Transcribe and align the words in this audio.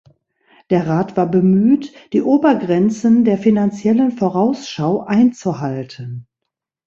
Der 0.71 0.87
Rat 0.87 1.15
war 1.15 1.27
bemüht, 1.27 1.93
die 2.11 2.23
Obergrenzen 2.23 3.23
der 3.23 3.37
Finanziellen 3.37 4.11
Vorausschau 4.11 5.01
einzuhalten. 5.03 6.25